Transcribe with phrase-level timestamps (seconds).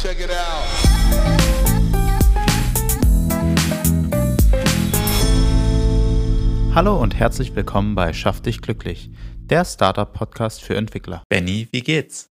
[0.00, 0.64] Check it out.
[6.72, 11.24] Hallo und herzlich willkommen bei Schaff dich glücklich, der Startup-Podcast für Entwickler.
[11.28, 12.28] Benny, wie geht's?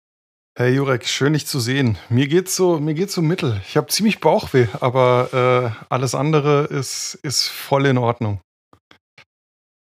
[0.58, 1.98] Hey Jurek, schön dich zu sehen.
[2.10, 3.62] Mir geht's so, mir geht's so mittel.
[3.66, 8.42] Ich habe ziemlich Bauchweh, aber äh, alles andere ist, ist voll in Ordnung.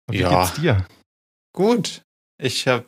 [0.07, 0.45] Und wie ja.
[0.45, 0.87] geht's dir?
[1.53, 2.01] Gut.
[2.41, 2.85] Ich habe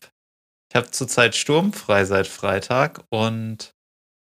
[0.71, 3.75] ich hab zurzeit sturmfrei seit Freitag und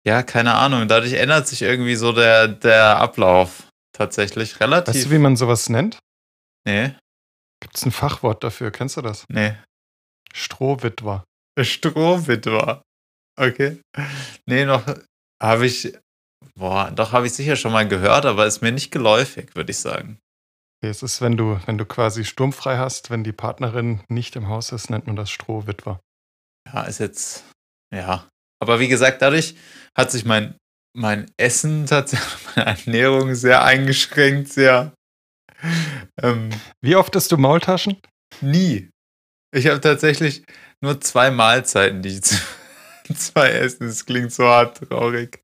[0.07, 0.86] ja, keine Ahnung.
[0.86, 4.94] Dadurch ändert sich irgendwie so der, der Ablauf tatsächlich relativ.
[4.94, 5.99] Weißt du, wie man sowas nennt?
[6.64, 6.94] Nee.
[7.61, 8.71] Gibt es ein Fachwort dafür?
[8.71, 9.25] Kennst du das?
[9.29, 9.57] Nee.
[10.32, 11.25] Strohwitwer.
[11.61, 12.82] Strohwitwer.
[13.39, 13.80] Okay.
[14.46, 14.85] Nee, noch
[15.43, 15.96] habe ich.
[16.54, 19.79] Boah, doch habe ich sicher schon mal gehört, aber ist mir nicht geläufig, würde ich
[19.79, 20.18] sagen.
[20.79, 24.49] Okay, es ist, wenn du, wenn du quasi sturmfrei hast, wenn die Partnerin nicht im
[24.49, 26.00] Haus ist, nennt man das Strohwitwer.
[26.72, 27.44] Ja, ist jetzt.
[27.93, 28.29] Ja.
[28.60, 29.54] Aber wie gesagt, dadurch
[29.96, 30.56] hat sich mein,
[30.94, 34.92] mein Essen tatsächlich, meine Ernährung sehr eingeschränkt, sehr.
[36.22, 37.96] Ähm, Wie oft isst du Maultaschen?
[38.40, 38.90] Nie.
[39.54, 40.44] Ich habe tatsächlich
[40.82, 42.22] nur zwei Mahlzeiten, die ich
[43.16, 43.86] zwei essen.
[43.86, 45.42] Das klingt so hart traurig.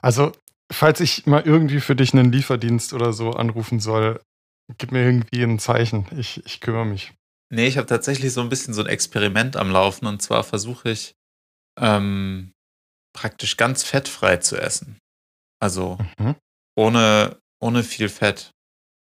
[0.00, 0.32] Also,
[0.72, 4.20] falls ich mal irgendwie für dich einen Lieferdienst oder so anrufen soll,
[4.76, 6.06] gib mir irgendwie ein Zeichen.
[6.16, 7.12] Ich, ich kümmere mich.
[7.50, 10.90] Nee, ich habe tatsächlich so ein bisschen so ein Experiment am Laufen und zwar versuche
[10.90, 11.14] ich
[11.80, 12.52] ähm,
[13.14, 14.98] praktisch ganz fettfrei zu essen.
[15.60, 16.36] Also mhm.
[16.76, 18.52] ohne, ohne viel Fett.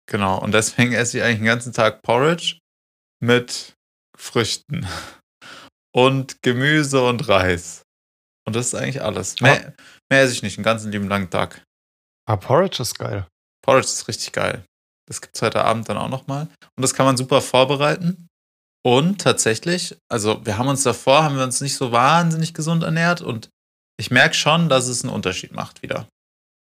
[0.10, 0.40] Genau.
[0.40, 2.60] Und deswegen esse ich eigentlich den ganzen Tag Porridge
[3.22, 3.74] mit
[4.18, 4.88] Früchten
[5.96, 7.84] und Gemüse und Reis.
[8.46, 9.40] Und das ist eigentlich alles.
[9.40, 9.84] Mehr, ah.
[10.10, 11.64] mehr esse ich nicht, den ganzen lieben langen Tag.
[12.28, 13.28] Ah, Porridge ist geil.
[13.64, 14.66] Porridge ist richtig geil.
[15.08, 16.48] Das gibt es heute Abend dann auch nochmal.
[16.76, 18.28] Und das kann man super vorbereiten.
[18.84, 23.22] Und tatsächlich, also wir haben uns davor, haben wir uns nicht so wahnsinnig gesund ernährt
[23.22, 23.50] und
[24.00, 26.08] ich merke schon, dass es einen Unterschied macht wieder.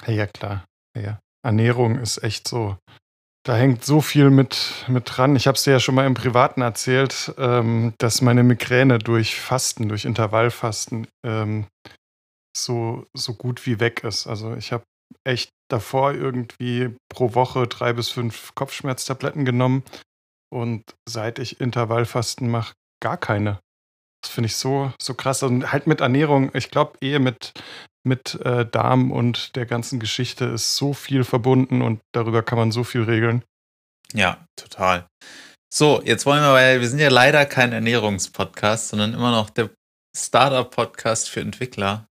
[0.05, 0.63] Ja, klar.
[0.97, 1.19] Ja.
[1.45, 2.77] Ernährung ist echt so.
[3.45, 5.35] Da hängt so viel mit, mit dran.
[5.35, 9.39] Ich habe es dir ja schon mal im Privaten erzählt, ähm, dass meine Migräne durch
[9.39, 11.67] Fasten, durch Intervallfasten ähm,
[12.55, 14.27] so, so gut wie weg ist.
[14.27, 14.83] Also ich habe
[15.25, 19.83] echt davor irgendwie pro Woche drei bis fünf Kopfschmerztabletten genommen
[20.49, 23.59] und seit ich Intervallfasten mache, gar keine.
[24.21, 25.43] Das finde ich so, so krass.
[25.43, 27.53] Und halt mit Ernährung, ich glaube, Ehe mit,
[28.03, 32.71] mit äh, Darm und der ganzen Geschichte ist so viel verbunden und darüber kann man
[32.71, 33.43] so viel regeln.
[34.13, 35.07] Ja, total.
[35.73, 39.69] So, jetzt wollen wir, weil wir sind ja leider kein Ernährungspodcast, sondern immer noch der
[40.15, 42.07] Startup-Podcast für Entwickler.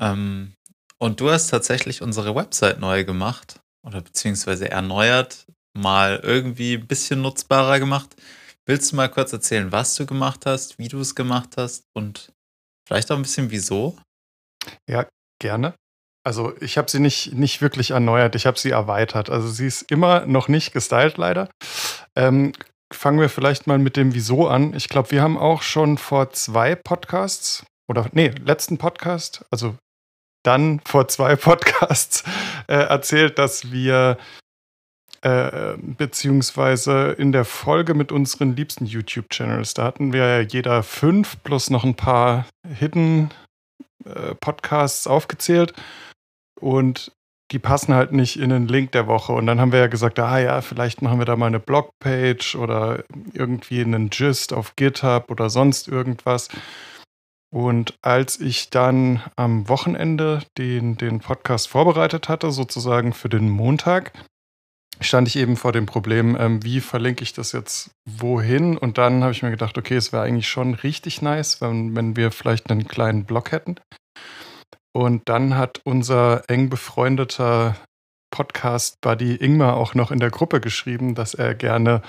[0.00, 0.54] Ähm,
[0.98, 5.46] und du hast tatsächlich unsere Website neu gemacht oder beziehungsweise erneuert,
[5.76, 8.16] mal irgendwie ein bisschen nutzbarer gemacht.
[8.66, 12.32] Willst du mal kurz erzählen, was du gemacht hast, wie du es gemacht hast und
[12.88, 13.96] vielleicht auch ein bisschen wieso?
[14.88, 15.06] Ja,
[15.40, 15.74] gerne.
[16.26, 19.28] Also ich habe sie nicht, nicht wirklich erneuert, ich habe sie erweitert.
[19.28, 21.50] Also sie ist immer noch nicht gestylt leider.
[22.16, 22.52] Ähm,
[22.92, 24.72] fangen wir vielleicht mal mit dem Wieso an.
[24.74, 29.76] Ich glaube, wir haben auch schon vor zwei Podcasts oder nee, letzten Podcast, also
[30.42, 32.24] dann vor zwei Podcasts
[32.68, 34.16] äh, erzählt, dass wir
[35.24, 39.72] äh, beziehungsweise in der Folge mit unseren liebsten YouTube-Channels.
[39.72, 43.30] Da hatten wir ja jeder fünf plus noch ein paar Hidden
[44.04, 45.72] äh, Podcasts aufgezählt.
[46.60, 47.10] Und
[47.52, 49.32] die passen halt nicht in den Link der Woche.
[49.32, 52.56] Und dann haben wir ja gesagt, ah ja, vielleicht machen wir da mal eine Blogpage
[52.56, 56.50] oder irgendwie einen Gist auf GitHub oder sonst irgendwas.
[57.50, 64.12] Und als ich dann am Wochenende den, den Podcast vorbereitet hatte, sozusagen für den Montag,
[65.00, 68.76] stand ich eben vor dem Problem, ähm, wie verlinke ich das jetzt wohin?
[68.76, 72.16] Und dann habe ich mir gedacht, okay, es wäre eigentlich schon richtig nice, wenn, wenn
[72.16, 73.76] wir vielleicht einen kleinen Blog hätten.
[74.96, 77.76] Und dann hat unser eng befreundeter
[78.30, 82.02] Podcast-Buddy Ingmar auch noch in der Gruppe geschrieben, dass er gerne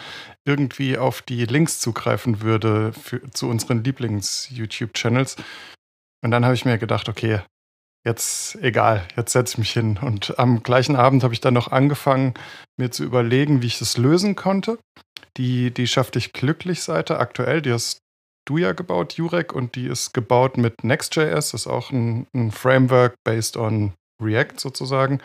[0.43, 5.35] irgendwie auf die Links zugreifen würde für, zu unseren Lieblings-YouTube-Channels.
[6.23, 7.41] Und dann habe ich mir gedacht, okay,
[8.05, 9.99] jetzt egal, jetzt setze ich mich hin.
[10.01, 12.33] Und am gleichen Abend habe ich dann noch angefangen,
[12.77, 14.77] mir zu überlegen, wie ich das lösen konnte.
[15.37, 17.99] Die, die Schaff dich glücklich Seite aktuell, die hast
[18.47, 22.51] du ja gebaut, Jurek, und die ist gebaut mit Next.js, das ist auch ein, ein
[22.51, 25.19] Framework based on React sozusagen.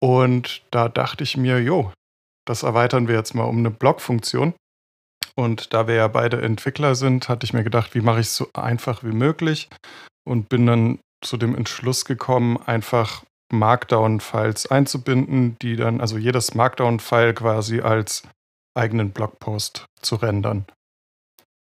[0.00, 1.92] Und da dachte ich mir, jo,
[2.46, 4.54] das erweitern wir jetzt mal um eine Blog-Funktion.
[5.36, 8.36] Und da wir ja beide Entwickler sind, hatte ich mir gedacht, wie mache ich es
[8.36, 9.68] so einfach wie möglich
[10.24, 17.34] und bin dann zu dem Entschluss gekommen, einfach Markdown-Files einzubinden, die dann, also jedes Markdown-File
[17.34, 18.22] quasi als
[18.76, 20.66] eigenen Blogpost zu rendern.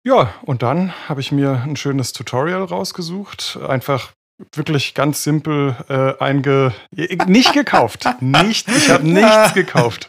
[0.05, 4.13] Ja, und dann habe ich mir ein schönes Tutorial rausgesucht, einfach
[4.55, 6.73] wirklich ganz simpel äh, einge...
[6.91, 8.07] Nicht gekauft.
[8.21, 10.07] nicht, ich habe nichts gekauft.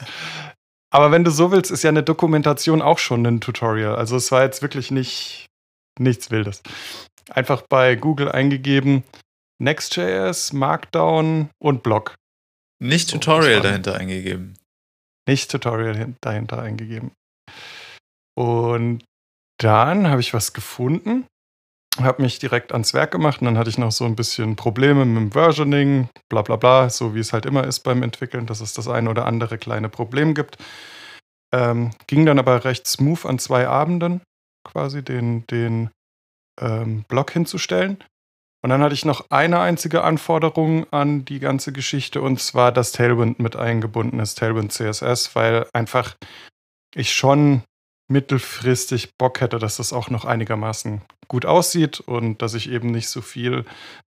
[0.90, 3.96] Aber wenn du so willst, ist ja eine Dokumentation auch schon ein Tutorial.
[3.96, 5.46] Also es war jetzt wirklich nicht
[5.98, 6.62] nichts Wildes.
[7.30, 9.04] Einfach bei Google eingegeben
[9.60, 12.14] Next.js, Markdown und Blog.
[12.80, 14.56] Nicht Tutorial dahinter eingegeben.
[15.28, 17.12] Nicht Tutorial dahinter eingegeben.
[18.36, 19.04] Und
[19.60, 21.26] dann habe ich was gefunden,
[22.00, 25.04] habe mich direkt ans Werk gemacht und dann hatte ich noch so ein bisschen Probleme
[25.04, 28.60] mit dem Versioning, bla bla bla, so wie es halt immer ist beim Entwickeln, dass
[28.60, 30.56] es das ein oder andere kleine Problem gibt.
[31.52, 34.20] Ähm, ging dann aber recht smooth an zwei Abenden
[34.64, 35.90] quasi den, den
[36.60, 38.04] ähm, Blog hinzustellen.
[38.62, 42.92] Und dann hatte ich noch eine einzige Anforderung an die ganze Geschichte und zwar, dass
[42.92, 46.16] Tailwind mit eingebunden ist, Tailwind CSS, weil einfach
[46.94, 47.62] ich schon
[48.10, 53.08] mittelfristig Bock hätte, dass das auch noch einigermaßen gut aussieht und dass ich eben nicht
[53.08, 53.64] so viel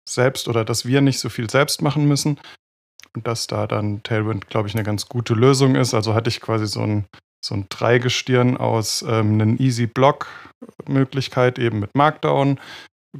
[0.07, 2.39] selbst oder dass wir nicht so viel selbst machen müssen.
[3.15, 5.93] Und dass da dann Tailwind, glaube ich, eine ganz gute Lösung ist.
[5.93, 7.05] Also hatte ich quasi so ein,
[7.43, 12.59] so ein Dreigestirn aus ähm, einem Easy Block-Möglichkeit, eben mit Markdown,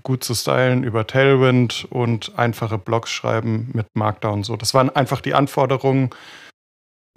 [0.03, 4.44] gut zu stylen über Tailwind und einfache Blogs schreiben mit Markdown.
[4.44, 6.09] So, das waren einfach die Anforderungen,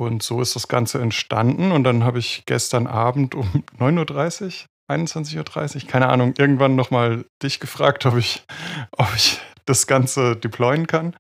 [0.01, 1.73] und so ist das Ganze entstanden.
[1.73, 7.25] Und dann habe ich gestern Abend um 9.30 Uhr, 21.30 Uhr, keine Ahnung, irgendwann nochmal
[7.43, 8.45] dich gefragt, ob ich,
[8.93, 11.15] ob ich das Ganze deployen kann.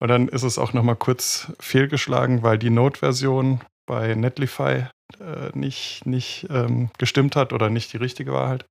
[0.00, 4.86] Und dann ist es auch nochmal kurz fehlgeschlagen, weil die Node-Version bei Netlify
[5.18, 8.64] äh, nicht, nicht ähm, gestimmt hat oder nicht die richtige war halt.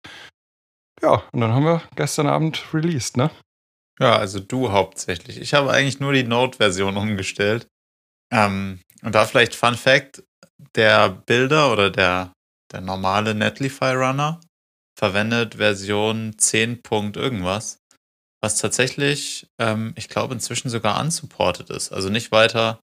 [1.01, 3.31] Ja, und dann haben wir gestern Abend released, ne?
[4.00, 5.40] Ja, also du hauptsächlich.
[5.40, 7.68] Ich habe eigentlich nur die Node-Version umgestellt.
[8.31, 10.24] Ähm, und da vielleicht Fun Fact:
[10.75, 12.34] Der Bilder oder der,
[12.72, 14.40] der normale Netlify Runner
[14.98, 16.81] verwendet Version 10.
[17.16, 17.80] irgendwas,
[18.42, 21.92] was tatsächlich, ähm, ich glaube, inzwischen sogar unsupported ist.
[21.92, 22.80] Also nicht weiter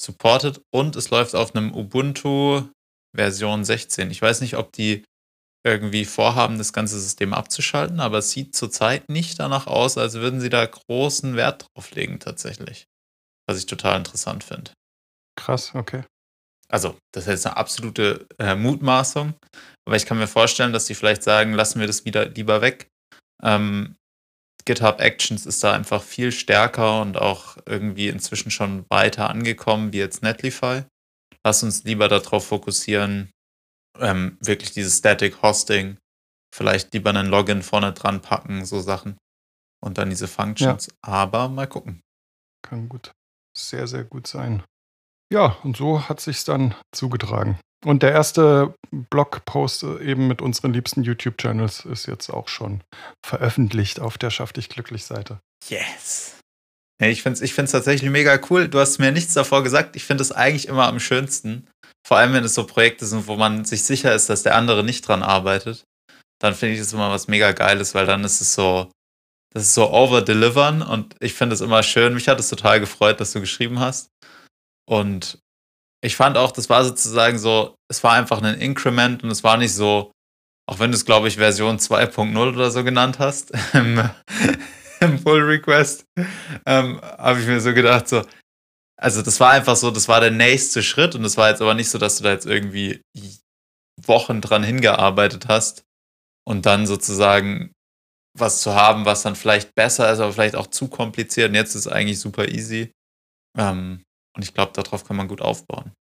[0.00, 2.62] supported und es läuft auf einem Ubuntu
[3.14, 4.10] Version 16.
[4.10, 5.04] Ich weiß nicht, ob die
[5.64, 10.40] irgendwie vorhaben, das ganze System abzuschalten, aber es sieht zurzeit nicht danach aus, als würden
[10.40, 12.86] sie da großen Wert drauf legen, tatsächlich.
[13.46, 14.72] Was ich total interessant finde.
[15.36, 16.04] Krass, okay.
[16.68, 19.34] Also, das ist jetzt eine absolute äh, Mutmaßung,
[19.86, 22.88] aber ich kann mir vorstellen, dass die vielleicht sagen, lassen wir das wieder lieber weg.
[23.42, 23.96] Ähm,
[24.64, 29.98] GitHub Actions ist da einfach viel stärker und auch irgendwie inzwischen schon weiter angekommen wie
[29.98, 30.84] jetzt Netlify.
[31.44, 33.30] Lass uns lieber darauf fokussieren,
[33.98, 35.98] ähm, wirklich dieses Static Hosting,
[36.54, 39.16] vielleicht lieber einen Login vorne dran packen, so Sachen.
[39.82, 40.86] Und dann diese Functions.
[40.86, 40.92] Ja.
[41.02, 42.02] Aber mal gucken.
[42.62, 43.12] Kann gut,
[43.56, 44.62] sehr, sehr gut sein.
[45.32, 47.58] Ja, und so hat sich's dann zugetragen.
[47.84, 52.82] Und der erste Blogpost äh, eben mit unseren liebsten YouTube-Channels ist jetzt auch schon
[53.24, 55.40] veröffentlicht auf der Schaff dich glücklich Seite.
[55.68, 56.38] Yes.
[57.00, 58.68] Ja, ich finde es ich find's tatsächlich mega cool.
[58.68, 59.96] Du hast mir nichts davor gesagt.
[59.96, 61.69] Ich finde es eigentlich immer am schönsten.
[62.06, 64.82] Vor allem, wenn es so Projekte sind, wo man sich sicher ist, dass der andere
[64.82, 65.84] nicht dran arbeitet.
[66.40, 68.90] Dann finde ich das immer was mega Geiles, weil dann ist es so,
[69.52, 72.14] das ist so over-delivern und ich finde es immer schön.
[72.14, 74.08] Mich hat es total gefreut, dass du geschrieben hast.
[74.88, 75.38] Und
[76.02, 79.56] ich fand auch, das war sozusagen so, es war einfach ein Increment und es war
[79.56, 80.12] nicht so,
[80.66, 84.08] auch wenn du es, glaube ich, Version 2.0 oder so genannt hast, im,
[85.00, 86.04] im Pull Request,
[86.64, 88.22] ähm, habe ich mir so gedacht, so,
[89.00, 91.74] also das war einfach so, das war der nächste Schritt und es war jetzt aber
[91.74, 93.02] nicht so, dass du da jetzt irgendwie
[94.06, 95.84] Wochen dran hingearbeitet hast
[96.46, 97.72] und dann sozusagen
[98.38, 101.74] was zu haben, was dann vielleicht besser ist, aber vielleicht auch zu kompliziert und jetzt
[101.74, 102.92] ist es eigentlich super easy.
[103.58, 104.02] Ähm,
[104.36, 105.92] und ich glaube, darauf kann man gut aufbauen.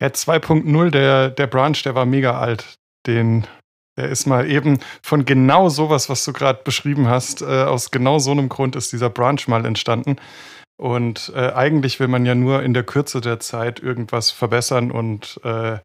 [0.00, 2.76] Ja, 2.0, der, der Branch, der war mega alt.
[3.06, 3.46] Den,
[3.98, 8.18] der ist mal eben von genau sowas, was du gerade beschrieben hast, äh, aus genau
[8.20, 10.16] so einem Grund ist dieser Branch mal entstanden.
[10.76, 15.40] Und äh, eigentlich will man ja nur in der Kürze der Zeit irgendwas verbessern und
[15.44, 15.78] äh,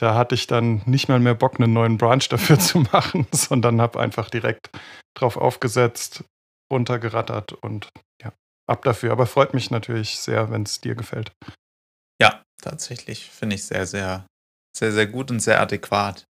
[0.00, 3.80] da hatte ich dann nicht mal mehr Bock, einen neuen Branch dafür zu machen, sondern
[3.80, 4.70] habe einfach direkt
[5.14, 6.24] drauf aufgesetzt,
[6.72, 7.90] runtergerattert und
[8.22, 8.32] ja,
[8.66, 9.12] ab dafür.
[9.12, 11.32] Aber freut mich natürlich sehr, wenn es dir gefällt.
[12.20, 14.26] Ja, tatsächlich finde ich sehr, sehr,
[14.76, 16.24] sehr, sehr gut und sehr adäquat.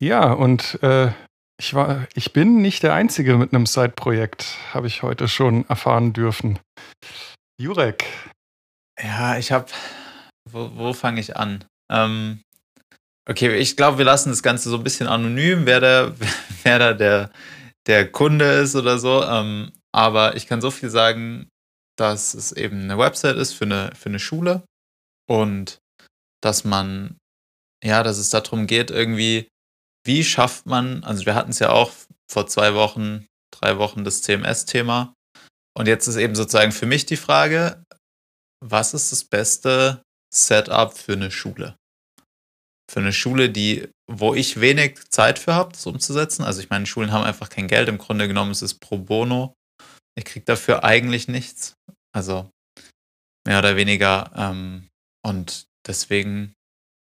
[0.00, 1.12] Ja, und äh,
[1.60, 6.12] ich, war, ich bin nicht der Einzige mit einem Side-Projekt, habe ich heute schon erfahren
[6.12, 6.58] dürfen.
[7.62, 8.04] Jurek.
[9.00, 9.66] Ja, ich habe.
[10.50, 11.64] Wo, wo fange ich an?
[11.90, 12.42] Ähm,
[13.28, 16.12] okay, ich glaube, wir lassen das Ganze so ein bisschen anonym, wer da,
[16.64, 17.30] wer da der,
[17.86, 19.22] der Kunde ist oder so.
[19.22, 21.48] Ähm, aber ich kann so viel sagen,
[21.96, 24.64] dass es eben eine Website ist für eine, für eine Schule
[25.28, 25.78] und
[26.42, 27.16] dass man,
[27.84, 29.46] ja, dass es darum geht, irgendwie,
[30.04, 31.92] wie schafft man, also wir hatten es ja auch
[32.28, 35.14] vor zwei Wochen, drei Wochen das CMS-Thema,
[35.76, 37.84] Und jetzt ist eben sozusagen für mich die Frage,
[38.64, 40.02] was ist das beste
[40.32, 41.76] Setup für eine Schule?
[42.90, 46.44] Für eine Schule, die, wo ich wenig Zeit für habe, das umzusetzen.
[46.44, 47.88] Also ich meine, Schulen haben einfach kein Geld.
[47.88, 49.54] Im Grunde genommen ist es pro bono.
[50.14, 51.74] Ich kriege dafür eigentlich nichts.
[52.14, 52.50] Also
[53.46, 54.30] mehr oder weniger.
[54.36, 54.88] Ähm,
[55.24, 56.54] und deswegen,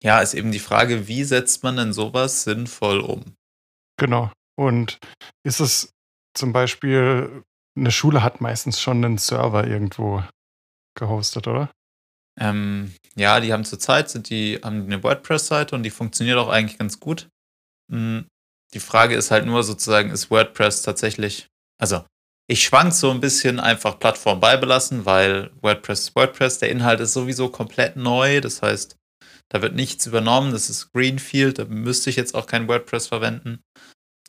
[0.03, 3.35] ja, ist eben die Frage, wie setzt man denn sowas sinnvoll um?
[3.97, 4.31] Genau.
[4.57, 4.99] Und
[5.45, 5.93] ist es
[6.35, 7.43] zum Beispiel,
[7.77, 10.23] eine Schule hat meistens schon einen Server irgendwo
[10.97, 11.71] gehostet, oder?
[12.39, 16.99] Ähm, ja, die haben zurzeit die haben eine WordPress-Seite und die funktioniert auch eigentlich ganz
[16.99, 17.27] gut.
[17.91, 18.27] Hm,
[18.73, 21.47] die Frage ist halt nur sozusagen, ist WordPress tatsächlich,
[21.79, 22.05] also
[22.47, 27.13] ich schwank so ein bisschen einfach Plattform beibelassen, weil WordPress ist WordPress, der Inhalt ist
[27.13, 28.95] sowieso komplett neu, das heißt,
[29.49, 33.61] da wird nichts übernommen, das ist Greenfield, da müsste ich jetzt auch kein WordPress verwenden.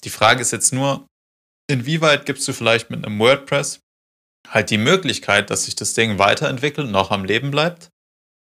[0.05, 1.07] Die Frage ist jetzt nur,
[1.71, 3.81] inwieweit gibst du vielleicht mit einem WordPress
[4.49, 7.91] halt die Möglichkeit, dass sich das Ding weiterentwickelt und auch am Leben bleibt?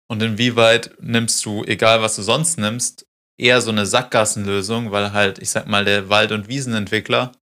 [0.08, 3.04] Und inwieweit nimmst du, egal was du sonst nimmst,
[3.38, 7.32] eher so eine Sackgassenlösung, weil halt, ich sag mal, der Wald- und Wiesenentwickler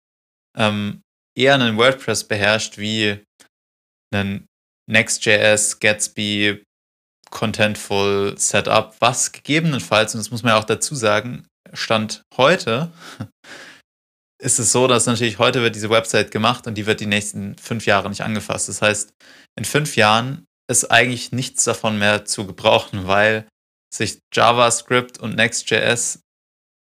[0.57, 1.03] ähm,
[1.37, 3.23] eher einen WordPress beherrscht wie
[4.13, 4.47] einen
[4.91, 6.63] Next.js, Gatsby,
[7.31, 12.93] Contentful Setup, was gegebenenfalls, und das muss man ja auch dazu sagen, Stand heute,
[14.45, 17.57] ist es so, dass natürlich heute wird diese Website gemacht und die wird die nächsten
[17.57, 18.69] fünf Jahre nicht angefasst.
[18.69, 19.15] Das heißt,
[19.57, 23.49] in fünf Jahren ist eigentlich nichts davon mehr zu gebrauchen, weil
[23.93, 26.21] sich JavaScript und Next.js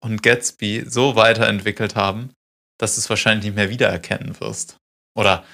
[0.03, 2.33] und Gatsby so weiterentwickelt haben,
[2.81, 4.77] dass du es wahrscheinlich nicht mehr wiedererkennen wirst.
[5.17, 5.45] Oder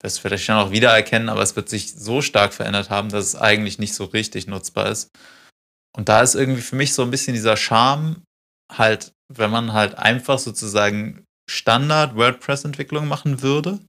[0.00, 3.26] wirst du vielleicht schon auch wiedererkennen, aber es wird sich so stark verändert haben, dass
[3.26, 5.10] es eigentlich nicht so richtig nutzbar ist.
[5.94, 8.22] Und da ist irgendwie für mich so ein bisschen dieser Charme,
[8.72, 13.80] halt, wenn man halt einfach sozusagen Standard WordPress-Entwicklung machen würde,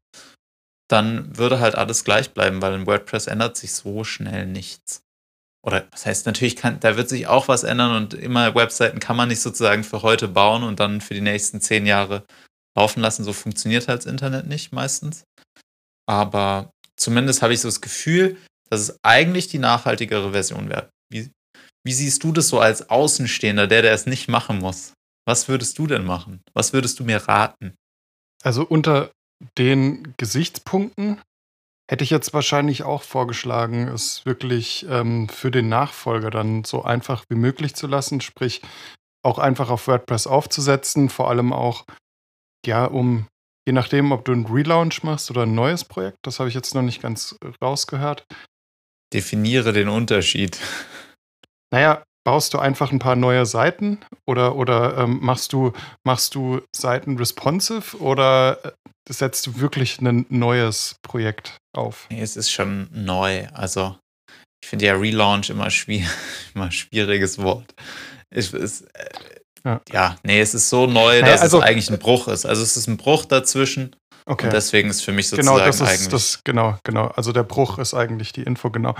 [0.89, 5.01] dann würde halt alles gleich bleiben, weil in WordPress ändert sich so schnell nichts.
[5.65, 9.17] Oder das heißt, natürlich kann, da wird sich auch was ändern und immer Webseiten kann
[9.17, 12.25] man nicht sozusagen für heute bauen und dann für die nächsten zehn Jahre
[12.77, 13.23] laufen lassen.
[13.23, 15.23] So funktioniert halt das Internet nicht meistens.
[16.07, 18.37] Aber zumindest habe ich so das Gefühl,
[18.69, 20.89] dass es eigentlich die nachhaltigere Version wäre.
[21.11, 21.29] Wie,
[21.85, 24.93] wie siehst du das so als Außenstehender, der, der es nicht machen muss?
[25.25, 26.41] Was würdest du denn machen?
[26.53, 27.75] Was würdest du mir raten?
[28.43, 29.11] Also unter
[29.57, 31.21] den Gesichtspunkten
[31.89, 37.25] hätte ich jetzt wahrscheinlich auch vorgeschlagen, es wirklich ähm, für den Nachfolger dann so einfach
[37.29, 38.61] wie möglich zu lassen, sprich
[39.23, 41.85] auch einfach auf WordPress aufzusetzen, vor allem auch
[42.65, 43.27] ja, um
[43.67, 46.75] je nachdem, ob du einen Relaunch machst oder ein neues Projekt, das habe ich jetzt
[46.75, 48.25] noch nicht ganz rausgehört.
[49.13, 50.59] Definiere den Unterschied.
[51.71, 56.61] Naja, baust du einfach ein paar neue Seiten oder, oder ähm, machst, du, machst du
[56.71, 58.71] Seiten responsive oder äh,
[59.11, 62.05] setzt du wirklich ein neues Projekt auf?
[62.11, 63.47] Nee, es ist schon neu.
[63.51, 63.97] Also
[64.61, 66.07] ich finde ja Relaunch immer, schwierig,
[66.53, 67.73] immer schwieriges Wort.
[68.29, 69.09] Ich, es, äh,
[69.65, 69.81] ja.
[69.91, 70.15] ja.
[70.21, 72.45] nee, es ist so neu, naja, dass also, es eigentlich ein Bruch ist.
[72.45, 73.95] Also es ist ein Bruch dazwischen.
[74.27, 74.45] Okay.
[74.45, 76.09] Und deswegen ist für mich sozusagen genau, das ist, eigentlich.
[76.09, 77.07] Das, genau, genau.
[77.07, 78.93] Also der Bruch ist eigentlich die Info, genau.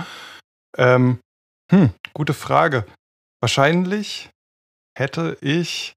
[0.76, 1.20] Ähm,
[1.70, 2.86] hm, gute Frage.
[3.40, 4.30] Wahrscheinlich
[4.96, 5.94] hätte ich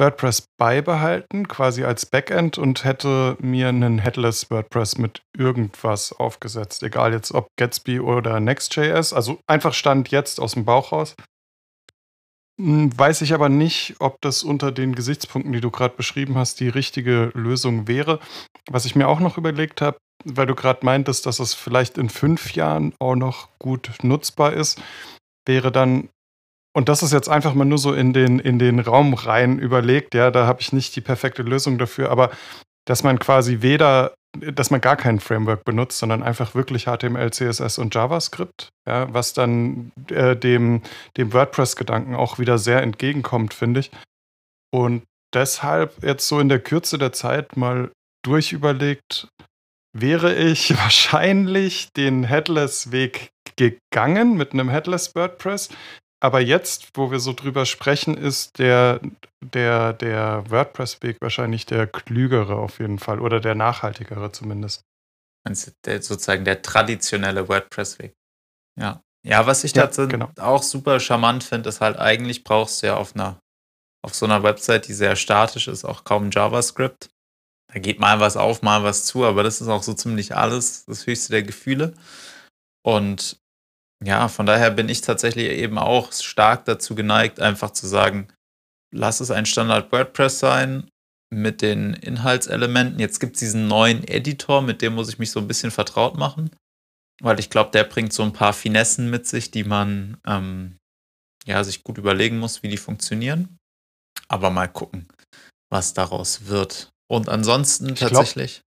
[0.00, 6.82] WordPress beibehalten, quasi als Backend und hätte mir einen Headless WordPress mit irgendwas aufgesetzt.
[6.82, 9.12] Egal jetzt ob Gatsby oder Next.js.
[9.12, 11.14] Also einfach stand jetzt aus dem Bauch raus.
[12.58, 16.60] Hm, weiß ich aber nicht, ob das unter den Gesichtspunkten, die du gerade beschrieben hast,
[16.60, 18.20] die richtige Lösung wäre.
[18.70, 22.08] Was ich mir auch noch überlegt habe, weil du gerade meintest, dass es vielleicht in
[22.08, 24.80] fünf Jahren auch noch gut nutzbar ist,
[25.46, 26.08] wäre dann,
[26.80, 30.14] und das ist jetzt einfach mal nur so in den, in den Raum rein überlegt,
[30.14, 32.30] ja, da habe ich nicht die perfekte Lösung dafür, aber
[32.86, 37.76] dass man quasi weder dass man gar kein Framework benutzt, sondern einfach wirklich HTML, CSS
[37.76, 40.80] und JavaScript, ja, was dann äh, dem,
[41.18, 43.90] dem WordPress-Gedanken auch wieder sehr entgegenkommt, finde ich.
[44.72, 45.02] Und
[45.34, 47.90] deshalb jetzt so in der Kürze der Zeit mal
[48.24, 49.28] durchüberlegt,
[49.92, 55.68] wäre ich wahrscheinlich den Headless-Weg gegangen mit einem Headless WordPress,
[56.20, 59.00] aber jetzt, wo wir so drüber sprechen, ist der,
[59.40, 64.84] der, der WordPress-Weg wahrscheinlich der klügere auf jeden Fall oder der nachhaltigere zumindest.
[65.86, 68.12] Der, sozusagen der traditionelle WordPress-Weg.
[68.78, 69.02] Ja.
[69.26, 70.30] Ja, was ich ja, dazu genau.
[70.38, 73.38] auch super charmant finde, ist halt eigentlich brauchst du ja auf einer,
[74.02, 77.10] auf so einer Website, die sehr statisch ist, auch kaum JavaScript.
[77.72, 80.84] Da geht mal was auf, mal was zu, aber das ist auch so ziemlich alles,
[80.86, 81.94] das höchste der Gefühle.
[82.82, 83.39] Und
[84.02, 88.28] ja, von daher bin ich tatsächlich eben auch stark dazu geneigt, einfach zu sagen,
[88.94, 90.88] lass es ein Standard WordPress sein
[91.32, 92.98] mit den Inhaltselementen.
[92.98, 96.16] Jetzt gibt es diesen neuen Editor, mit dem muss ich mich so ein bisschen vertraut
[96.16, 96.50] machen,
[97.22, 100.76] weil ich glaube, der bringt so ein paar Finessen mit sich, die man ähm,
[101.46, 103.58] ja, sich gut überlegen muss, wie die funktionieren.
[104.28, 105.08] Aber mal gucken,
[105.70, 106.90] was daraus wird.
[107.08, 108.62] Und ansonsten ich tatsächlich.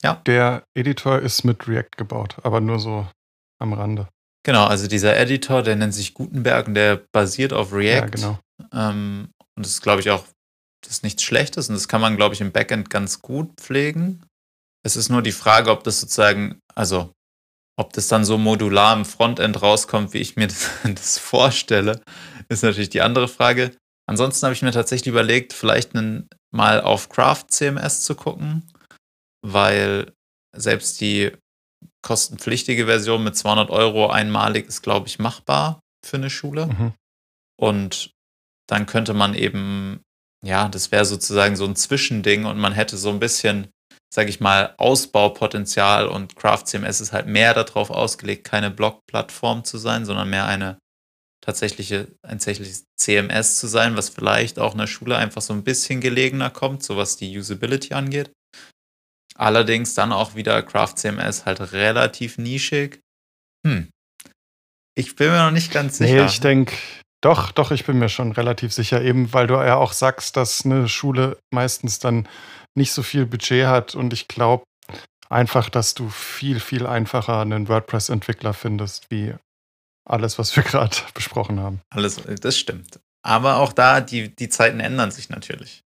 [0.00, 0.22] Glaub, ja.
[0.26, 3.06] Der Editor ist mit React gebaut, aber nur so
[3.60, 4.08] am Rande.
[4.44, 8.00] Genau, also dieser Editor, der nennt sich Gutenberg und der basiert auf React.
[8.00, 8.38] Ja, genau.
[8.72, 10.24] Ähm, und das ist, glaube ich, auch
[10.84, 14.22] das ist nichts Schlechtes und das kann man, glaube ich, im Backend ganz gut pflegen.
[14.84, 17.10] Es ist nur die Frage, ob das sozusagen, also
[17.76, 22.02] ob das dann so modular im Frontend rauskommt, wie ich mir das, das vorstelle,
[22.48, 23.72] ist natürlich die andere Frage.
[24.06, 28.70] Ansonsten habe ich mir tatsächlich überlegt, vielleicht einen, mal auf Craft CMS zu gucken,
[29.42, 30.12] weil
[30.54, 31.32] selbst die
[32.04, 36.66] kostenpflichtige Version mit 200 Euro einmalig ist, glaube ich, machbar für eine Schule.
[36.66, 36.92] Mhm.
[37.60, 38.10] Und
[38.68, 40.00] dann könnte man eben
[40.44, 43.68] ja, das wäre sozusagen so ein Zwischending und man hätte so ein bisschen,
[44.12, 49.78] sage ich mal, Ausbaupotenzial und Craft CMS ist halt mehr darauf ausgelegt, keine Blog-Plattform zu
[49.78, 50.78] sein, sondern mehr eine
[51.40, 55.64] tatsächliche, ein tatsächliches CMS zu sein, was vielleicht auch in der Schule einfach so ein
[55.64, 58.30] bisschen gelegener kommt, so was die Usability angeht.
[59.36, 63.00] Allerdings dann auch wieder Craft CMS halt relativ nischig.
[63.66, 63.88] Hm.
[64.96, 66.14] Ich bin mir noch nicht ganz sicher.
[66.14, 66.74] Nee, ich denke,
[67.20, 70.64] doch, doch, ich bin mir schon relativ sicher, eben weil du ja auch sagst, dass
[70.64, 72.28] eine Schule meistens dann
[72.76, 74.64] nicht so viel Budget hat und ich glaube
[75.30, 79.34] einfach, dass du viel, viel einfacher einen WordPress-Entwickler findest, wie
[80.08, 81.80] alles, was wir gerade besprochen haben.
[81.90, 83.00] Alles, das stimmt.
[83.24, 85.82] Aber auch da, die, die Zeiten ändern sich natürlich.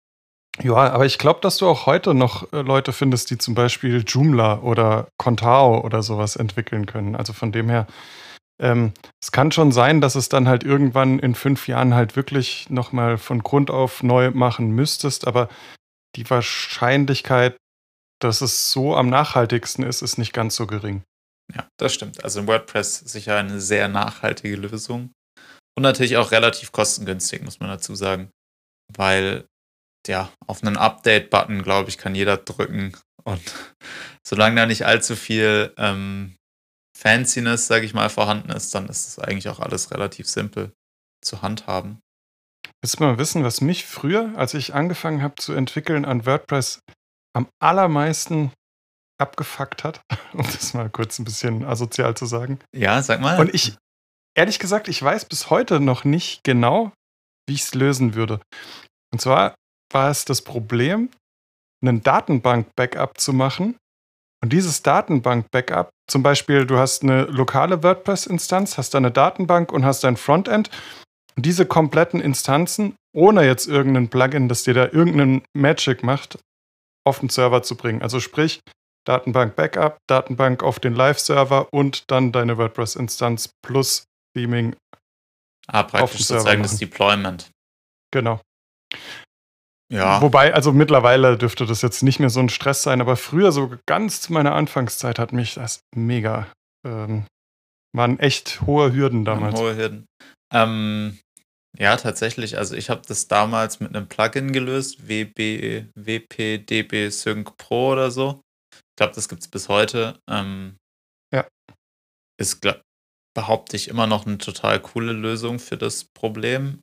[0.62, 4.04] Ja, aber ich glaube, dass du auch heute noch äh, Leute findest, die zum Beispiel
[4.08, 7.16] Joomla oder Contao oder sowas entwickeln können.
[7.16, 7.88] Also von dem her,
[8.62, 12.70] ähm, es kann schon sein, dass es dann halt irgendwann in fünf Jahren halt wirklich
[12.70, 15.50] nochmal von Grund auf neu machen müsstest, aber
[16.16, 17.58] die Wahrscheinlichkeit,
[18.22, 21.04] dass es so am nachhaltigsten ist, ist nicht ganz so gering.
[21.54, 22.24] Ja, das stimmt.
[22.24, 25.12] Also in WordPress sicher eine sehr nachhaltige Lösung.
[25.76, 28.30] Und natürlich auch relativ kostengünstig, muss man dazu sagen.
[28.96, 29.46] Weil,
[30.08, 32.94] ja, auf einen Update-Button, glaube ich, kann jeder drücken.
[33.24, 33.42] Und
[34.28, 36.36] solange da nicht allzu viel ähm,
[36.98, 40.74] Fanciness, sage ich mal, vorhanden ist, dann ist es eigentlich auch alles relativ simpel
[41.24, 42.00] zu handhaben.
[42.82, 46.80] Willst du mal wissen, was mich früher, als ich angefangen habe zu entwickeln an WordPress,
[47.34, 48.52] am allermeisten
[49.20, 50.02] abgefuckt hat?
[50.34, 52.58] Um das mal kurz ein bisschen asozial zu sagen.
[52.76, 53.40] Ja, sag mal.
[53.40, 53.78] Und ich,
[54.36, 56.92] ehrlich gesagt, ich weiß bis heute noch nicht genau,
[57.48, 58.42] wie ich es lösen würde.
[59.14, 59.54] Und zwar
[59.94, 61.10] war es das Problem,
[61.82, 63.78] einen Datenbank-Backup zu machen
[64.44, 69.86] und dieses Datenbank-Backup, zum Beispiel, du hast eine lokale WordPress-Instanz, hast da eine Datenbank und
[69.86, 70.70] hast dein Frontend.
[71.38, 76.40] Und diese kompletten Instanzen, ohne jetzt irgendein Plugin, das dir da irgendeinen Magic macht,
[77.08, 78.02] auf den Server zu bringen.
[78.02, 78.60] Also sprich,
[79.08, 84.04] Datenbank Backup, Datenbank auf den Live-Server und dann deine WordPress-Instanz plus
[84.36, 84.76] Theming.
[85.68, 87.50] Ah, praktisch sozusagen das Deployment.
[88.12, 88.42] Genau.
[89.94, 90.22] Ja.
[90.24, 93.72] Wobei, also mittlerweile dürfte das jetzt nicht mehr so ein Stress sein, aber früher, so
[93.86, 96.48] ganz zu meiner Anfangszeit, hat mich das mega.
[96.86, 97.28] Ähm,
[97.96, 99.60] waren echt hohe Hürden damals.
[99.60, 100.06] Hohe Hürden.
[100.52, 101.20] Ähm,
[101.78, 102.58] ja, tatsächlich.
[102.58, 108.42] Also ich habe das damals mit einem Plugin gelöst, WB, WPDB Sync Pro oder so.
[108.74, 110.18] Ich glaube, das gibt es bis heute.
[110.28, 110.78] Ähm,
[111.32, 111.48] ja.
[112.40, 112.66] Ist,
[113.36, 116.80] behaupte ich, immer noch eine total coole Lösung für das Problem.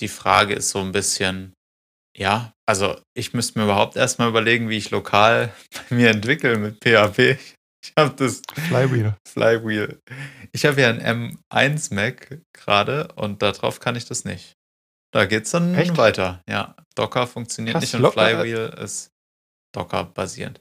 [0.00, 1.52] Die Frage ist so ein bisschen,
[2.18, 5.52] ja, also ich müsste mir überhaupt erstmal überlegen, wie ich lokal
[5.88, 7.38] bei mir entwickle mit PHP.
[7.84, 9.14] Ich habe das Flywheel.
[9.26, 10.00] Flywheel.
[10.52, 14.54] Ich habe ja ein M1 Mac gerade und darauf kann ich das nicht.
[15.14, 15.96] Da geht es dann Echt?
[15.96, 16.42] weiter.
[16.48, 19.10] Ja, Docker funktioniert Krass, nicht und Flywheel ist
[19.72, 20.60] Docker basierend.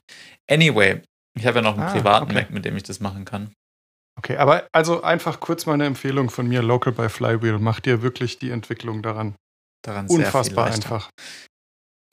[0.49, 1.01] Anyway,
[1.37, 2.33] ich habe ja noch einen ah, privaten okay.
[2.35, 3.51] Mac, mit dem ich das machen kann.
[4.19, 7.59] Okay, aber also einfach kurz mal eine Empfehlung von mir, Local by Flywheel.
[7.59, 9.35] Macht dir wirklich die Entwicklung daran
[9.87, 11.09] daran Unfassbar einfach.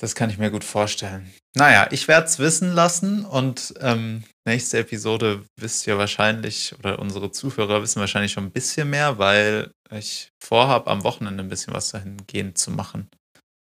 [0.00, 1.32] Das kann ich mir gut vorstellen.
[1.56, 7.30] Naja, ich werde es wissen lassen und ähm, nächste Episode wisst ihr wahrscheinlich, oder unsere
[7.30, 11.90] Zuhörer wissen wahrscheinlich schon ein bisschen mehr, weil ich vorhabe, am Wochenende ein bisschen was
[11.90, 13.08] dahingehend zu machen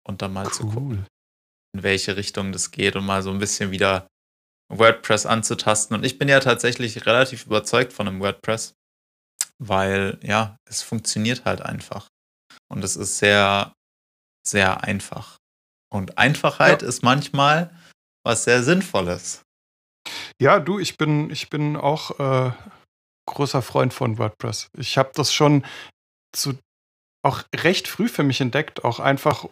[0.07, 0.53] und dann mal cool.
[0.53, 1.07] zu gucken,
[1.75, 4.07] in welche Richtung das geht und mal so ein bisschen wieder
[4.71, 5.97] WordPress anzutasten.
[5.97, 8.73] Und ich bin ja tatsächlich relativ überzeugt von einem WordPress,
[9.57, 12.07] weil ja, es funktioniert halt einfach.
[12.71, 13.73] Und es ist sehr
[14.49, 15.38] sehr einfach.
[15.91, 16.88] Und Einfachheit ja.
[16.88, 17.75] ist manchmal
[18.23, 19.43] was sehr Sinnvolles.
[20.41, 22.52] Ja, du, ich bin, ich bin auch äh,
[23.28, 24.69] großer Freund von WordPress.
[24.78, 25.65] Ich habe das schon
[26.36, 26.58] zu,
[27.23, 29.45] auch recht früh für mich entdeckt, auch einfach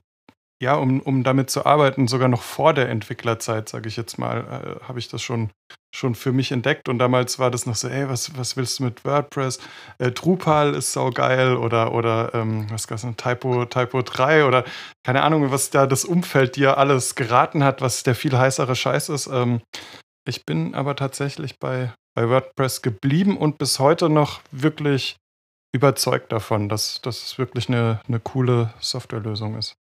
[0.61, 4.79] ja, um, um damit zu arbeiten, sogar noch vor der Entwicklerzeit, sage ich jetzt mal,
[4.81, 5.51] äh, habe ich das schon,
[5.93, 6.89] schon für mich entdeckt.
[6.89, 9.59] Und damals war das noch so, ey, was, was willst du mit WordPress?
[9.99, 14.65] Äh, Drupal ist saugeil oder, oder ähm, was gab's noch, Typo, Typo 3 oder
[15.05, 19.09] keine Ahnung, was da das Umfeld dir alles geraten hat, was der viel heißere Scheiß
[19.09, 19.27] ist.
[19.27, 19.61] Ähm,
[20.27, 25.17] ich bin aber tatsächlich bei, bei WordPress geblieben und bis heute noch wirklich
[25.71, 29.75] überzeugt davon, dass, dass es wirklich eine, eine coole Softwarelösung ist.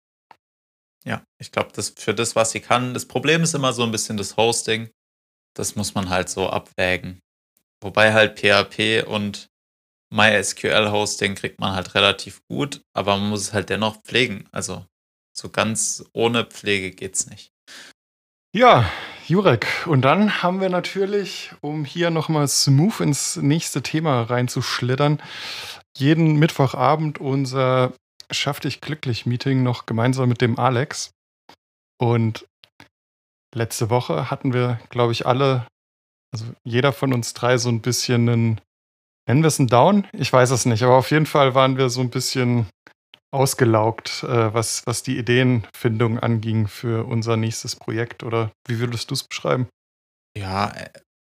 [1.05, 2.95] Ja, ich glaube, das für das, was sie kann.
[2.95, 4.91] Das Problem ist immer so ein bisschen das Hosting.
[5.55, 7.21] Das muss man halt so abwägen.
[7.83, 9.49] Wobei halt PHP und
[10.13, 14.47] MySQL-Hosting kriegt man halt relativ gut, aber man muss es halt dennoch pflegen.
[14.53, 14.85] Also
[15.35, 17.51] so ganz ohne Pflege geht's nicht.
[18.55, 18.91] Ja,
[19.27, 19.67] Jurek.
[19.87, 25.23] Und dann haben wir natürlich, um hier nochmal smooth ins nächste Thema reinzuschlittern,
[25.97, 27.95] jeden Mittwochabend unser
[28.33, 31.13] Schaff dich glücklich Meeting noch gemeinsam mit dem Alex.
[32.01, 32.47] Und
[33.55, 35.67] letzte Woche hatten wir, glaube ich, alle,
[36.33, 38.61] also jeder von uns drei so ein bisschen einen,
[39.29, 40.07] nennen wir es einen Down?
[40.13, 42.67] Ich weiß es nicht, aber auf jeden Fall waren wir so ein bisschen
[43.33, 48.23] ausgelaugt, äh, was, was die Ideenfindung anging für unser nächstes Projekt.
[48.23, 49.69] Oder wie würdest du es beschreiben?
[50.37, 50.75] Ja,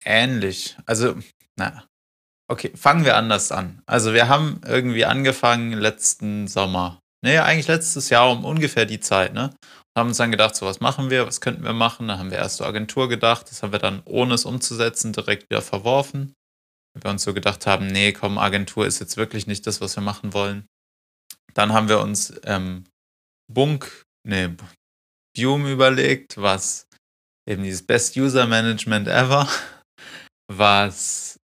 [0.04, 0.78] ähnlich.
[0.86, 1.16] Also,
[1.58, 1.86] na,
[2.48, 3.82] Okay, fangen wir anders an.
[3.88, 7.00] Also wir haben irgendwie angefangen letzten Sommer.
[7.24, 9.56] Nee, eigentlich letztes Jahr um ungefähr die Zeit, ne?
[9.98, 12.08] Haben uns dann gedacht, so was machen wir, was könnten wir machen?
[12.08, 15.50] Dann haben wir erst so Agentur gedacht, das haben wir dann, ohne es umzusetzen, direkt
[15.50, 16.34] wieder verworfen.
[16.94, 19.96] Weil wir uns so gedacht haben, nee, komm, Agentur ist jetzt wirklich nicht das, was
[19.96, 20.68] wir machen wollen.
[21.56, 22.84] Dann haben wir uns ähm,
[23.52, 24.50] Bunk, nee,
[25.36, 26.88] Bume überlegt, was
[27.50, 29.48] eben dieses Best User Management ever,
[30.48, 31.40] was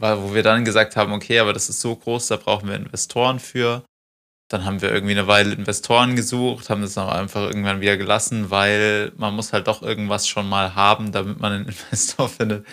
[0.00, 3.38] wo wir dann gesagt haben, okay, aber das ist so groß, da brauchen wir Investoren
[3.40, 3.84] für.
[4.50, 8.50] Dann haben wir irgendwie eine Weile Investoren gesucht, haben das aber einfach irgendwann wieder gelassen,
[8.50, 12.66] weil man muss halt doch irgendwas schon mal haben, damit man einen Investor findet.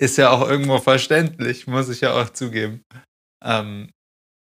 [0.00, 2.82] Ist ja auch irgendwo verständlich, muss ich ja auch zugeben.
[3.44, 3.90] Ähm,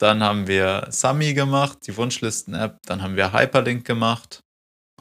[0.00, 2.78] dann haben wir Sami gemacht, die Wunschlisten-App.
[2.86, 4.40] Dann haben wir Hyperlink gemacht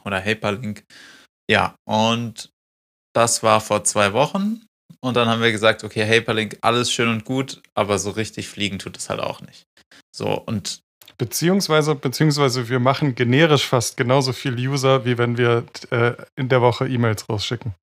[0.04, 0.84] oder Hyperlink.
[1.50, 2.50] Ja, und
[3.14, 4.66] das war vor zwei Wochen.
[5.02, 8.78] Und dann haben wir gesagt, okay, Hyperlink, alles schön und gut, aber so richtig fliegen
[8.78, 9.66] tut es halt auch nicht.
[10.14, 10.80] So, und.
[11.16, 16.62] Beziehungsweise, beziehungsweise wir machen generisch fast genauso viel User, wie wenn wir äh, in der
[16.62, 17.74] Woche E-Mails rausschicken.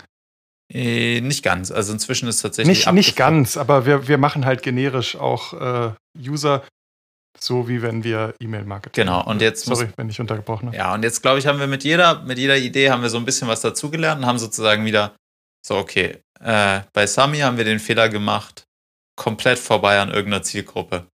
[0.74, 1.72] Äh, nicht ganz.
[1.72, 2.86] Also inzwischen ist tatsächlich.
[2.86, 6.64] Nicht, nicht ganz, aber wir, wir machen halt generisch auch äh, User,
[7.40, 9.06] so wie wenn wir E-Mail-Marketing.
[9.06, 9.66] Genau, und jetzt.
[9.66, 10.78] Sorry, muss, wenn ich untergebrochen habe.
[10.78, 13.18] Ja, und jetzt glaube ich, haben wir mit jeder, mit jeder Idee haben wir so
[13.18, 15.16] ein bisschen was dazugelernt und haben sozusagen wieder
[15.66, 18.66] so, okay, äh, bei Sami haben wir den Fehler gemacht,
[19.16, 21.08] komplett vorbei an irgendeiner Zielgruppe.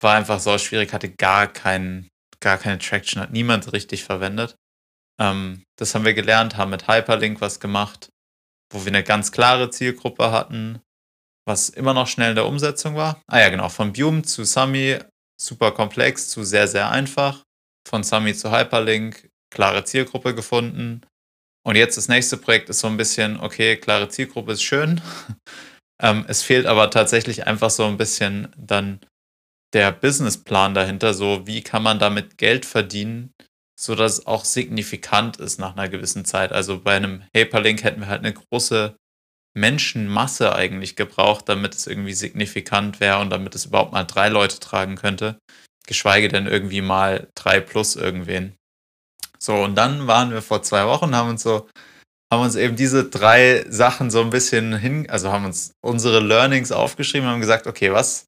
[0.00, 2.08] War einfach so schwierig, hatte gar, kein,
[2.40, 4.56] gar keine Traction, hat niemand richtig verwendet.
[5.20, 8.10] Ähm, das haben wir gelernt, haben mit Hyperlink was gemacht,
[8.72, 10.80] wo wir eine ganz klare Zielgruppe hatten,
[11.46, 13.22] was immer noch schnell in der Umsetzung war.
[13.26, 14.98] Ah ja, genau, von Bume zu Sami,
[15.40, 17.42] super komplex zu sehr, sehr einfach.
[17.88, 21.00] Von Sami zu Hyperlink, klare Zielgruppe gefunden.
[21.68, 25.02] Und jetzt das nächste Projekt ist so ein bisschen, okay, klare Zielgruppe ist schön.
[26.02, 29.00] ähm, es fehlt aber tatsächlich einfach so ein bisschen dann
[29.74, 33.34] der Businessplan dahinter, so wie kann man damit Geld verdienen,
[33.78, 36.52] sodass es auch signifikant ist nach einer gewissen Zeit.
[36.52, 38.96] Also bei einem Hyperlink hätten wir halt eine große
[39.54, 44.58] Menschenmasse eigentlich gebraucht, damit es irgendwie signifikant wäre und damit es überhaupt mal drei Leute
[44.58, 45.38] tragen könnte.
[45.86, 48.57] Geschweige denn irgendwie mal drei plus irgendwen.
[49.38, 51.68] So, und dann waren wir vor zwei Wochen, haben uns so,
[52.32, 56.72] haben uns eben diese drei Sachen so ein bisschen hin, also haben uns unsere Learnings
[56.72, 58.26] aufgeschrieben haben gesagt, okay, was,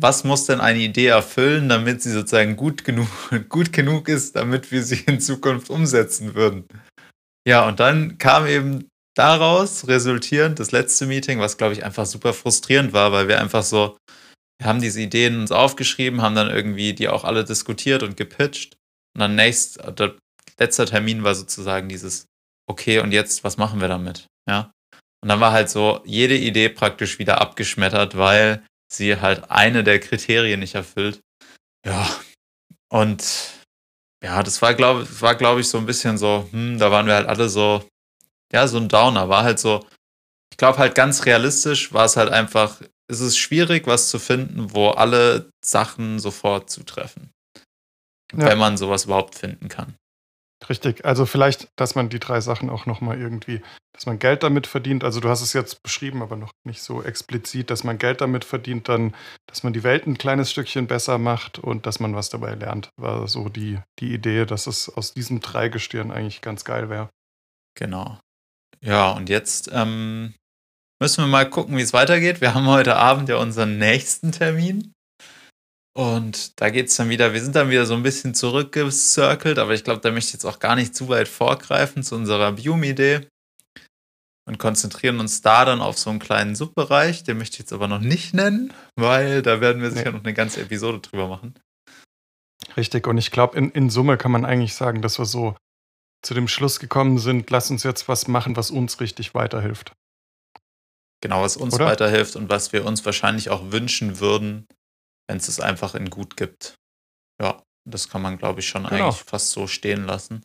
[0.00, 3.08] was muss denn eine Idee erfüllen, damit sie sozusagen gut genug,
[3.48, 6.64] gut genug ist, damit wir sie in Zukunft umsetzen würden?
[7.46, 12.32] Ja, und dann kam eben daraus resultierend das letzte Meeting, was glaube ich einfach super
[12.32, 13.96] frustrierend war, weil wir einfach so,
[14.58, 18.76] wir haben diese Ideen uns aufgeschrieben, haben dann irgendwie die auch alle diskutiert und gepitcht.
[19.14, 19.82] Und dann nächst,
[20.58, 22.26] letzter Termin war sozusagen dieses,
[22.68, 24.26] okay, und jetzt, was machen wir damit?
[24.48, 24.72] Ja.
[25.22, 30.00] Und dann war halt so jede Idee praktisch wieder abgeschmettert, weil sie halt eine der
[30.00, 31.20] Kriterien nicht erfüllt.
[31.84, 32.08] Ja.
[32.88, 33.52] Und
[34.22, 37.14] ja, das war, glaube war, glaub ich, so ein bisschen so, hm, da waren wir
[37.14, 37.86] halt alle so,
[38.52, 39.28] ja, so ein Downer.
[39.28, 39.86] War halt so,
[40.52, 44.74] ich glaube halt ganz realistisch war es halt einfach, es ist schwierig, was zu finden,
[44.74, 47.30] wo alle Sachen sofort zutreffen.
[48.32, 48.46] Ja.
[48.46, 49.94] Wenn man sowas überhaupt finden kann.
[50.68, 53.60] Richtig, also vielleicht, dass man die drei Sachen auch nochmal irgendwie,
[53.92, 55.04] dass man Geld damit verdient.
[55.04, 58.44] Also du hast es jetzt beschrieben, aber noch nicht so explizit, dass man Geld damit
[58.44, 59.14] verdient, dann,
[59.46, 62.88] dass man die Welt ein kleines Stückchen besser macht und dass man was dabei lernt.
[62.96, 67.10] War so die, die Idee, dass es aus diesem Dreigestirn eigentlich ganz geil wäre.
[67.74, 68.18] Genau.
[68.80, 70.34] Ja, und jetzt ähm,
[71.00, 72.40] müssen wir mal gucken, wie es weitergeht.
[72.40, 74.92] Wir haben heute Abend ja unseren nächsten Termin.
[75.96, 79.72] Und da geht es dann wieder, wir sind dann wieder so ein bisschen zurückgecircelt, aber
[79.72, 83.26] ich glaube, da möchte ich jetzt auch gar nicht zu weit vorgreifen zu unserer Bium-Idee
[84.46, 87.88] und konzentrieren uns da dann auf so einen kleinen Subbereich, den möchte ich jetzt aber
[87.88, 90.18] noch nicht nennen, weil da werden wir sicher nee.
[90.18, 91.54] noch eine ganze Episode drüber machen.
[92.76, 95.56] Richtig, und ich glaube, in, in Summe kann man eigentlich sagen, dass wir so
[96.22, 99.92] zu dem Schluss gekommen sind, lass uns jetzt was machen, was uns richtig weiterhilft.
[101.22, 101.86] Genau, was uns Oder?
[101.86, 104.66] weiterhilft und was wir uns wahrscheinlich auch wünschen würden,
[105.28, 106.74] wenn es es einfach in gut gibt.
[107.40, 109.08] Ja, das kann man, glaube ich, schon genau.
[109.08, 110.44] eigentlich fast so stehen lassen.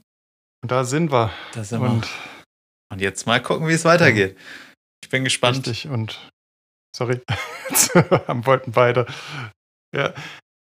[0.63, 1.32] Und da sind wir.
[1.54, 2.10] Da sind und, wir.
[2.91, 4.38] Und jetzt mal gucken, wie es weitergeht.
[5.04, 5.67] Ich bin gespannt.
[5.67, 6.30] Richtig, und
[6.96, 7.22] sorry,
[7.70, 9.08] jetzt wollten beide.
[9.96, 10.13] Ja.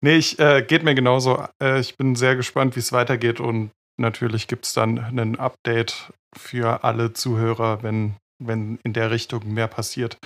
[0.00, 1.46] Nee, ich, äh, geht mir genauso.
[1.60, 6.12] Äh, ich bin sehr gespannt, wie es weitergeht und natürlich gibt es dann ein Update
[6.36, 10.18] für alle Zuhörer, wenn, wenn in der Richtung mehr passiert.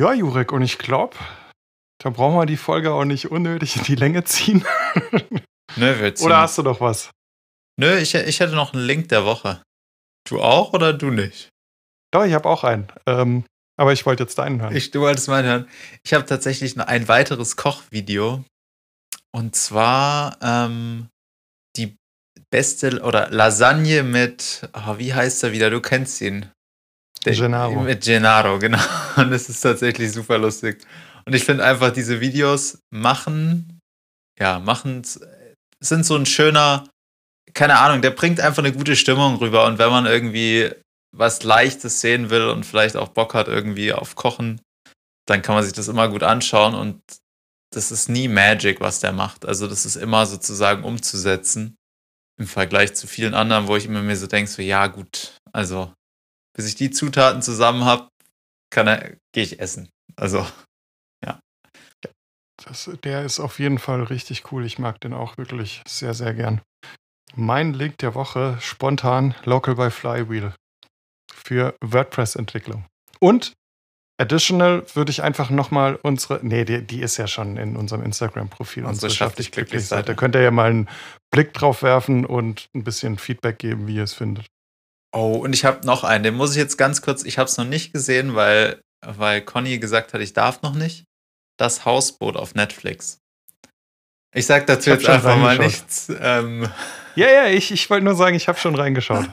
[0.00, 1.16] Ja, Jurek, und ich glaube,
[1.98, 4.64] da brauchen wir die Folge auch nicht unnötig in die Länge ziehen.
[5.76, 6.26] Nö, wir ziehen.
[6.26, 7.10] Oder hast du noch was?
[7.78, 9.62] Nö, ich, ich hätte noch einen Link der Woche.
[10.28, 11.48] Du auch oder du nicht?
[12.12, 12.88] Doch, ich habe auch einen.
[13.06, 13.44] Ähm,
[13.78, 14.74] aber ich wollte jetzt deinen hören.
[14.74, 15.68] Ich, du wolltest meinen hören.
[16.04, 18.44] Ich habe tatsächlich noch ein weiteres Kochvideo.
[19.32, 21.08] Und zwar ähm,
[21.76, 21.96] die
[22.50, 25.70] beste oder Lasagne mit, oh, wie heißt er wieder?
[25.70, 26.50] Du kennst ihn.
[27.24, 27.80] Gennaro.
[27.80, 28.78] Mit Gennaro, genau.
[29.16, 30.78] Und das ist tatsächlich super lustig.
[31.28, 33.80] Und ich finde einfach, diese Videos machen,
[34.40, 35.02] ja, machen,
[35.78, 36.88] sind so ein schöner,
[37.52, 39.66] keine Ahnung, der bringt einfach eine gute Stimmung rüber.
[39.66, 40.72] Und wenn man irgendwie
[41.14, 44.62] was Leichtes sehen will und vielleicht auch Bock hat irgendwie auf Kochen,
[45.26, 47.02] dann kann man sich das immer gut anschauen und
[47.74, 49.44] das ist nie Magic, was der macht.
[49.44, 51.76] Also das ist immer sozusagen umzusetzen
[52.40, 55.92] im Vergleich zu vielen anderen, wo ich immer mir so denke, so ja gut, also
[56.56, 58.08] bis ich die Zutaten zusammen habe,
[58.70, 59.90] kann er, gehe ich essen.
[60.16, 60.46] Also
[62.64, 64.64] das, der ist auf jeden Fall richtig cool.
[64.64, 66.60] Ich mag den auch wirklich sehr, sehr gern.
[67.34, 70.54] Mein Link der Woche spontan Local by Flywheel
[71.32, 72.84] für WordPress-Entwicklung.
[73.20, 73.52] Und
[74.20, 78.84] additional würde ich einfach nochmal unsere, nee, die, die, ist ja schon in unserem Instagram-Profil.
[78.84, 80.06] Unsere Schaff dich glücklich Seite.
[80.06, 80.88] Da könnt ihr ja mal einen
[81.30, 84.46] Blick drauf werfen und ein bisschen Feedback geben, wie ihr es findet.
[85.14, 87.56] Oh, und ich habe noch einen, den muss ich jetzt ganz kurz, ich habe es
[87.56, 91.04] noch nicht gesehen, weil, weil Conny gesagt hat, ich darf noch nicht.
[91.58, 93.20] Das Hausboot auf Netflix.
[94.34, 96.10] Ich sag dazu jetzt einfach mal nichts.
[96.20, 96.68] Ähm
[97.16, 99.28] ja, ja, ich, ich wollte nur sagen, ich habe schon reingeschaut.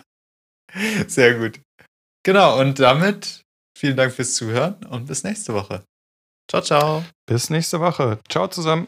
[1.07, 1.59] Sehr gut.
[2.23, 3.43] Genau, und damit
[3.77, 5.83] vielen Dank fürs Zuhören und bis nächste Woche.
[6.49, 7.03] Ciao, ciao.
[7.27, 8.19] Bis nächste Woche.
[8.29, 8.87] Ciao zusammen.